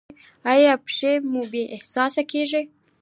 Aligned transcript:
ایا 0.53 0.73
پښې 0.85 1.13
مو 1.31 1.41
بې 1.51 1.63
حسه 1.81 2.23
کیږي؟ 2.31 2.61